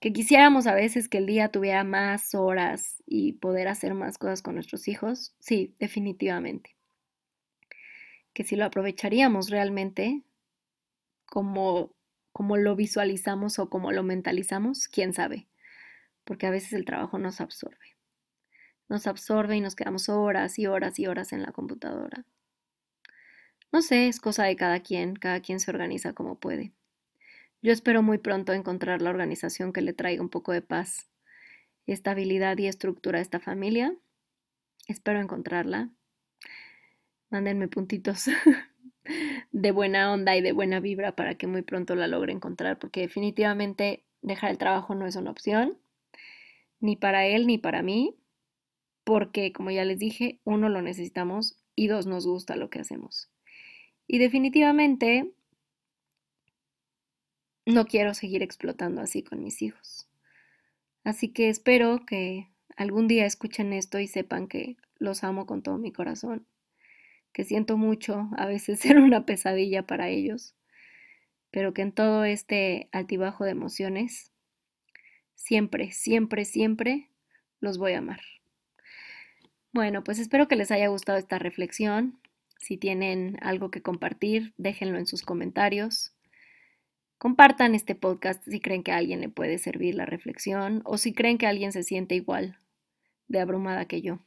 Que 0.00 0.12
quisiéramos 0.12 0.66
a 0.66 0.74
veces 0.74 1.08
que 1.08 1.18
el 1.18 1.26
día 1.26 1.48
tuviera 1.48 1.82
más 1.82 2.34
horas 2.34 3.02
y 3.06 3.32
poder 3.32 3.68
hacer 3.68 3.94
más 3.94 4.18
cosas 4.18 4.42
con 4.42 4.54
nuestros 4.54 4.86
hijos, 4.86 5.34
sí, 5.40 5.74
definitivamente 5.80 6.78
que 8.38 8.44
si 8.44 8.54
lo 8.54 8.66
aprovecharíamos 8.66 9.50
realmente 9.50 10.22
como, 11.26 11.92
como 12.30 12.56
lo 12.56 12.76
visualizamos 12.76 13.58
o 13.58 13.68
como 13.68 13.90
lo 13.90 14.04
mentalizamos, 14.04 14.86
quién 14.86 15.12
sabe, 15.12 15.48
porque 16.22 16.46
a 16.46 16.50
veces 16.50 16.72
el 16.74 16.84
trabajo 16.84 17.18
nos 17.18 17.40
absorbe. 17.40 17.97
Nos 18.88 19.06
absorbe 19.06 19.56
y 19.56 19.60
nos 19.60 19.74
quedamos 19.74 20.08
horas 20.08 20.58
y 20.58 20.66
horas 20.66 20.98
y 20.98 21.06
horas 21.06 21.32
en 21.32 21.42
la 21.42 21.52
computadora. 21.52 22.24
No 23.70 23.82
sé, 23.82 24.08
es 24.08 24.20
cosa 24.20 24.44
de 24.44 24.56
cada 24.56 24.80
quien, 24.80 25.14
cada 25.14 25.40
quien 25.40 25.60
se 25.60 25.70
organiza 25.70 26.14
como 26.14 26.38
puede. 26.38 26.72
Yo 27.60 27.72
espero 27.72 28.02
muy 28.02 28.18
pronto 28.18 28.52
encontrar 28.52 29.02
la 29.02 29.10
organización 29.10 29.72
que 29.72 29.82
le 29.82 29.92
traiga 29.92 30.22
un 30.22 30.30
poco 30.30 30.52
de 30.52 30.62
paz, 30.62 31.10
estabilidad 31.86 32.56
y 32.58 32.66
estructura 32.66 33.18
a 33.18 33.22
esta 33.22 33.40
familia. 33.40 33.94
Espero 34.86 35.20
encontrarla 35.20 35.90
Mándenme 37.30 37.68
puntitos 37.68 38.24
de 39.52 39.70
buena 39.70 40.12
onda 40.12 40.34
y 40.36 40.40
de 40.40 40.52
buena 40.52 40.80
vibra 40.80 41.14
para 41.14 41.34
que 41.34 41.46
muy 41.46 41.60
pronto 41.60 41.94
la 41.94 42.08
logre 42.08 42.32
encontrar, 42.32 42.78
porque 42.78 43.00
definitivamente 43.00 44.04
dejar 44.22 44.50
el 44.50 44.58
trabajo 44.58 44.94
no 44.94 45.06
es 45.06 45.16
una 45.16 45.30
opción, 45.30 45.76
ni 46.80 46.96
para 46.96 47.26
él 47.26 47.46
ni 47.46 47.58
para 47.58 47.82
mí, 47.82 48.16
porque 49.08 49.54
como 49.54 49.70
ya 49.70 49.86
les 49.86 49.98
dije, 49.98 50.38
uno 50.44 50.68
lo 50.68 50.82
necesitamos 50.82 51.56
y 51.74 51.86
dos 51.86 52.04
nos 52.04 52.26
gusta 52.26 52.56
lo 52.56 52.68
que 52.68 52.80
hacemos. 52.80 53.30
Y 54.06 54.18
definitivamente 54.18 55.32
no 57.64 57.86
quiero 57.86 58.12
seguir 58.12 58.42
explotando 58.42 59.00
así 59.00 59.22
con 59.22 59.42
mis 59.42 59.62
hijos. 59.62 60.10
Así 61.04 61.30
que 61.30 61.48
espero 61.48 62.04
que 62.04 62.48
algún 62.76 63.08
día 63.08 63.24
escuchen 63.24 63.72
esto 63.72 63.98
y 63.98 64.08
sepan 64.08 64.46
que 64.46 64.76
los 64.98 65.24
amo 65.24 65.46
con 65.46 65.62
todo 65.62 65.78
mi 65.78 65.90
corazón 65.90 66.46
que 67.32 67.44
siento 67.44 67.78
mucho 67.78 68.28
a 68.36 68.44
veces 68.44 68.78
ser 68.80 68.98
una 68.98 69.24
pesadilla 69.24 69.86
para 69.86 70.10
ellos, 70.10 70.54
pero 71.50 71.72
que 71.72 71.80
en 71.80 71.92
todo 71.92 72.24
este 72.24 72.90
altibajo 72.92 73.46
de 73.46 73.52
emociones, 73.52 74.32
siempre, 75.34 75.92
siempre, 75.92 76.44
siempre 76.44 77.08
los 77.58 77.78
voy 77.78 77.92
a 77.92 77.98
amar. 78.00 78.20
Bueno, 79.72 80.02
pues 80.02 80.18
espero 80.18 80.48
que 80.48 80.56
les 80.56 80.70
haya 80.70 80.88
gustado 80.88 81.18
esta 81.18 81.38
reflexión. 81.38 82.18
Si 82.58 82.76
tienen 82.76 83.38
algo 83.42 83.70
que 83.70 83.82
compartir, 83.82 84.54
déjenlo 84.56 84.98
en 84.98 85.06
sus 85.06 85.22
comentarios. 85.22 86.12
Compartan 87.18 87.74
este 87.74 87.94
podcast 87.94 88.42
si 88.44 88.60
creen 88.60 88.82
que 88.82 88.92
a 88.92 88.96
alguien 88.96 89.20
le 89.20 89.28
puede 89.28 89.58
servir 89.58 89.94
la 89.94 90.06
reflexión 90.06 90.82
o 90.84 90.98
si 90.98 91.12
creen 91.12 91.36
que 91.36 91.46
alguien 91.46 91.72
se 91.72 91.82
siente 91.82 92.14
igual 92.14 92.58
de 93.26 93.40
abrumada 93.40 93.86
que 93.86 94.00
yo. 94.02 94.20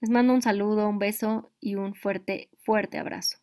Les 0.00 0.08
mando 0.08 0.32
un 0.32 0.40
saludo, 0.40 0.88
un 0.88 0.98
beso 0.98 1.50
y 1.60 1.74
un 1.74 1.94
fuerte, 1.94 2.48
fuerte 2.62 2.96
abrazo. 2.96 3.39